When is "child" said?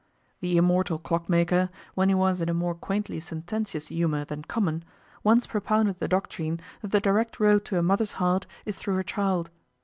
9.03-9.51